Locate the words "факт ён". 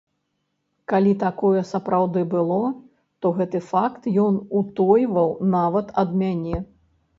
3.69-4.33